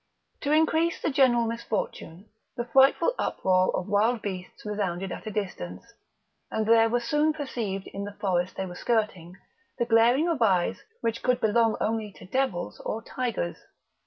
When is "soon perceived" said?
6.99-7.85